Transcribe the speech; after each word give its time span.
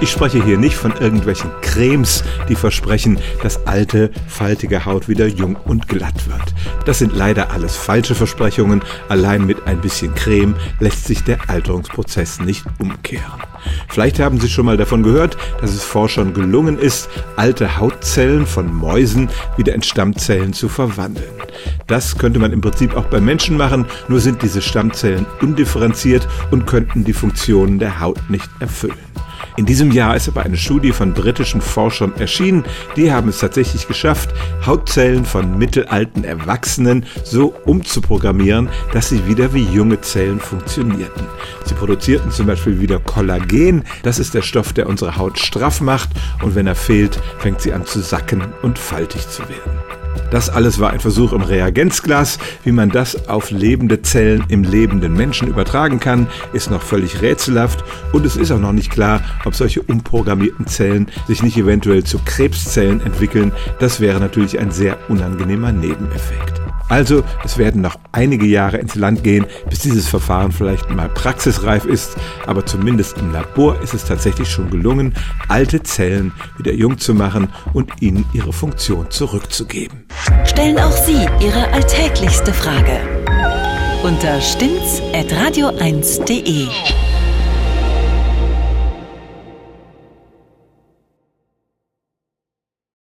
Ich 0.00 0.12
spreche 0.12 0.44
hier 0.44 0.58
nicht 0.58 0.76
von 0.76 0.92
irgendwelchen 0.92 1.50
Cremes, 1.60 2.22
die 2.48 2.54
versprechen, 2.54 3.18
dass 3.42 3.66
alte, 3.66 4.12
faltige 4.28 4.84
Haut 4.84 5.08
wieder 5.08 5.26
jung 5.26 5.56
und 5.56 5.88
glatt 5.88 6.28
wird. 6.28 6.54
Das 6.84 6.98
sind 6.98 7.16
leider 7.16 7.50
alles 7.50 7.74
falsche 7.74 8.14
Versprechungen. 8.14 8.82
Allein 9.08 9.44
mit 9.44 9.66
ein 9.66 9.80
bisschen 9.80 10.14
Creme 10.14 10.54
lässt 10.78 11.06
sich 11.06 11.24
der 11.24 11.50
Alterungsprozess 11.50 12.38
nicht 12.40 12.64
umkehren. 12.78 13.42
Vielleicht 13.88 14.20
haben 14.20 14.38
Sie 14.38 14.48
schon 14.48 14.66
mal 14.66 14.76
davon 14.76 15.02
gehört, 15.02 15.36
dass 15.60 15.72
es 15.72 15.82
Forschern 15.82 16.32
gelungen 16.32 16.78
ist, 16.78 17.08
alte 17.34 17.78
Hautzellen 17.78 18.46
von 18.46 18.72
Mäusen 18.72 19.28
wieder 19.56 19.74
in 19.74 19.82
Stammzellen 19.82 20.52
zu 20.52 20.68
verwandeln. 20.68 21.28
Das 21.88 22.16
könnte 22.16 22.38
man 22.38 22.52
im 22.52 22.60
Prinzip 22.60 22.94
auch 22.96 23.06
bei 23.06 23.20
Menschen 23.20 23.56
machen, 23.56 23.86
nur 24.06 24.20
sind 24.20 24.42
diese 24.42 24.62
Stammzellen 24.62 25.26
undifferenziert 25.40 26.28
und 26.52 26.66
könnten 26.66 27.02
die 27.02 27.12
Funktionen 27.12 27.80
der 27.80 27.98
Haut 27.98 28.30
nicht 28.30 28.48
erfüllen. 28.60 28.94
In 29.56 29.66
diesem 29.66 29.90
Jahr 29.90 30.16
ist 30.16 30.28
aber 30.28 30.42
eine 30.42 30.56
Studie 30.56 30.92
von 30.92 31.14
britischen 31.14 31.60
Forschern 31.60 32.14
erschienen. 32.16 32.64
Die 32.96 33.12
haben 33.12 33.28
es 33.28 33.38
tatsächlich 33.38 33.88
geschafft, 33.88 34.30
Hautzellen 34.64 35.24
von 35.24 35.58
mittelalten 35.58 36.24
Erwachsenen 36.24 37.06
so 37.24 37.54
umzuprogrammieren, 37.64 38.68
dass 38.92 39.08
sie 39.08 39.26
wieder 39.26 39.52
wie 39.54 39.64
junge 39.64 40.00
Zellen 40.00 40.40
funktionierten. 40.40 41.26
Sie 41.64 41.74
produzierten 41.74 42.30
zum 42.30 42.46
Beispiel 42.46 42.80
wieder 42.80 42.98
Kollagen. 42.98 43.84
Das 44.02 44.18
ist 44.18 44.34
der 44.34 44.42
Stoff, 44.42 44.72
der 44.72 44.88
unsere 44.88 45.16
Haut 45.16 45.38
straff 45.38 45.80
macht. 45.80 46.10
Und 46.42 46.54
wenn 46.54 46.66
er 46.66 46.74
fehlt, 46.74 47.20
fängt 47.38 47.60
sie 47.60 47.72
an 47.72 47.84
zu 47.84 48.00
sacken 48.00 48.42
und 48.62 48.78
faltig 48.78 49.28
zu 49.28 49.42
werden. 49.48 49.77
Das 50.30 50.50
alles 50.50 50.78
war 50.78 50.90
ein 50.90 51.00
Versuch 51.00 51.32
im 51.32 51.42
Reagenzglas. 51.42 52.38
Wie 52.64 52.72
man 52.72 52.90
das 52.90 53.28
auf 53.28 53.50
lebende 53.50 54.02
Zellen 54.02 54.44
im 54.48 54.62
lebenden 54.62 55.14
Menschen 55.14 55.48
übertragen 55.48 56.00
kann, 56.00 56.26
ist 56.52 56.70
noch 56.70 56.82
völlig 56.82 57.22
rätselhaft 57.22 57.84
und 58.12 58.24
es 58.24 58.36
ist 58.36 58.52
auch 58.52 58.58
noch 58.58 58.72
nicht 58.72 58.90
klar, 58.90 59.20
ob 59.44 59.54
solche 59.54 59.82
umprogrammierten 59.82 60.66
Zellen 60.66 61.08
sich 61.26 61.42
nicht 61.42 61.56
eventuell 61.56 62.04
zu 62.04 62.18
Krebszellen 62.24 63.00
entwickeln. 63.00 63.52
Das 63.78 64.00
wäre 64.00 64.20
natürlich 64.20 64.58
ein 64.58 64.70
sehr 64.70 64.98
unangenehmer 65.08 65.72
Nebeneffekt. 65.72 66.57
Also, 66.88 67.24
es 67.44 67.58
werden 67.58 67.82
noch 67.82 67.98
einige 68.12 68.46
Jahre 68.46 68.78
ins 68.78 68.94
Land 68.94 69.24
gehen, 69.24 69.46
bis 69.68 69.80
dieses 69.80 70.08
Verfahren 70.08 70.52
vielleicht 70.52 70.88
mal 70.90 71.08
praxisreif 71.08 71.84
ist, 71.84 72.16
aber 72.46 72.64
zumindest 72.64 73.18
im 73.18 73.32
Labor 73.32 73.80
ist 73.82 73.94
es 73.94 74.04
tatsächlich 74.04 74.48
schon 74.48 74.70
gelungen, 74.70 75.14
alte 75.48 75.82
Zellen 75.82 76.32
wieder 76.56 76.72
jung 76.72 76.98
zu 76.98 77.14
machen 77.14 77.48
und 77.72 78.00
ihnen 78.00 78.24
ihre 78.32 78.52
Funktion 78.52 79.10
zurückzugeben. 79.10 80.06
Stellen 80.44 80.78
auch 80.78 80.92
Sie 80.92 81.26
Ihre 81.40 81.72
alltäglichste 81.72 82.52
Frage 82.52 83.00
unter 84.02 84.40
stimmtz.radio1.de. 84.40 87.07